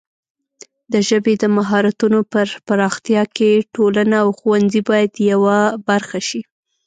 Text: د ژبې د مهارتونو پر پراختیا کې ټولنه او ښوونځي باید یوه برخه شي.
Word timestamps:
د 0.91 0.95
ژبې 1.09 1.33
د 1.39 1.43
مهارتونو 1.57 2.19
پر 2.33 2.47
پراختیا 2.67 3.23
کې 3.35 3.51
ټولنه 3.75 4.15
او 4.23 4.29
ښوونځي 4.39 4.81
باید 4.89 5.11
یوه 5.31 5.57
برخه 5.87 6.19
شي. 6.27 6.41